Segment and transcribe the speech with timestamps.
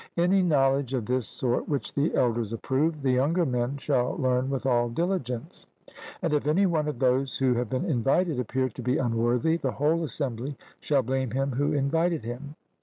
[0.17, 4.65] Any knowledge of this sort which the elders approve, the younger men shall learn with
[4.65, 5.67] all diligence;
[6.23, 9.73] and if any one of those who have been invited appear to be unworthy, the
[9.73, 12.55] whole assembly shall blame him who invited him.